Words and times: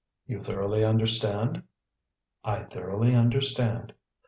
You 0.25 0.39
thoroughly 0.39 0.83
understand?" 0.83 1.61
"I 2.43 2.63
thoroughly 2.63 3.13
understand." 3.13 3.93